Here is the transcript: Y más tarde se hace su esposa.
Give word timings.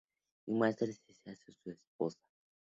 Y 0.47 0.53
más 0.55 0.77
tarde 0.77 0.93
se 0.95 1.29
hace 1.29 1.53
su 1.63 1.69
esposa. 1.69 2.17